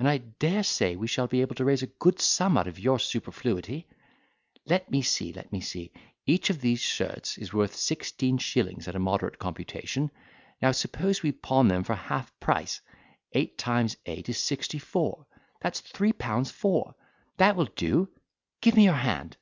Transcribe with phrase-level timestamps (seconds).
[0.00, 2.80] and I dare say we shall be able to raise a good sum out of
[2.80, 3.86] your superfluity:
[4.66, 9.38] let me see—let me see—each of these shirts is worth sixteen shillings at a moderate
[9.38, 15.28] computation—now, suppose we pawn them for half price—eight times eight is sixty four,
[15.60, 16.96] that's three pounds four;
[17.36, 19.36] that will do—give me your hand."